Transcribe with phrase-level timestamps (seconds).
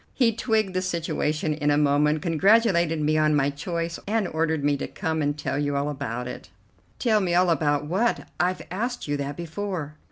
[0.15, 4.75] He twigged the situation in a moment, congratulated me on my choice, and ordered me
[4.77, 6.49] to come and tell you all about it."
[6.97, 8.27] "Tell me all about what?
[8.39, 9.93] I've asked you that before."